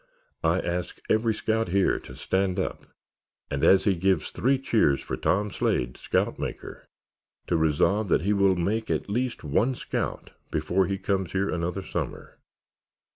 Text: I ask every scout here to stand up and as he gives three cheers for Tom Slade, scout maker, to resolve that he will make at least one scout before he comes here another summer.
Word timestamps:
I 0.43 0.59
ask 0.61 0.99
every 1.11 1.35
scout 1.35 1.67
here 1.69 1.99
to 1.99 2.15
stand 2.15 2.57
up 2.57 2.85
and 3.51 3.63
as 3.63 3.83
he 3.83 3.93
gives 3.95 4.31
three 4.31 4.57
cheers 4.57 4.99
for 4.99 5.15
Tom 5.15 5.51
Slade, 5.51 5.95
scout 5.95 6.39
maker, 6.39 6.87
to 7.45 7.55
resolve 7.55 8.07
that 8.07 8.21
he 8.23 8.33
will 8.33 8.55
make 8.55 8.89
at 8.89 9.11
least 9.11 9.43
one 9.43 9.75
scout 9.75 10.31
before 10.49 10.87
he 10.87 10.97
comes 10.97 11.33
here 11.33 11.51
another 11.51 11.83
summer. 11.83 12.39